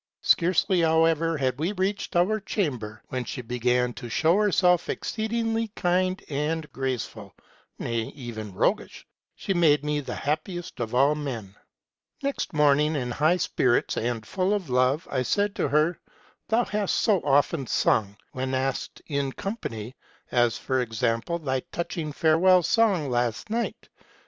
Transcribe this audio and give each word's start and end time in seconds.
Scarcely, 0.23 0.81
however, 0.81 1.37
had 1.37 1.59
we 1.59 1.73
reached 1.73 2.15
our 2.15 2.39
chamber, 2.39 3.03
when 3.09 3.23
she 3.23 3.43
began 3.43 3.93
to 3.93 4.09
show 4.09 4.35
herself 4.37 4.89
exceedingly 4.89 5.67
kind 5.75 6.23
and 6.27 6.65
graceful, 6.71 7.35
ŌĆö 7.79 7.83
nay, 7.85 7.99
even 8.15 8.51
roguish: 8.51 9.05
she 9.35 9.53
made 9.53 9.83
me 9.85 9.99
the 9.99 10.15
happiest 10.15 10.79
of 10.79 10.95
all 10.95 11.13
men. 11.13 11.53
Next 12.23 12.51
morning, 12.51 12.95
in 12.95 13.11
high 13.11 13.37
spirits 13.37 13.95
and 13.95 14.25
full 14.25 14.55
of 14.55 14.71
love, 14.71 15.07
I 15.11 15.21
said 15.21 15.55
to 15.57 15.67
her,' 15.67 15.99
Thou 16.49 16.65
hast 16.65 16.95
so 16.95 17.21
often 17.23 17.67
sung, 17.67 18.17
when 18.31 18.55
asked 18.55 19.03
in 19.05 19.31
company; 19.31 19.95
as, 20.31 20.57
for 20.57 20.81
example, 20.81 21.37
thy 21.37 21.59
touching 21.71 22.11
farewell 22.11 22.63
song 22.63 23.07
last 23.11 23.51
night. 23.51 23.87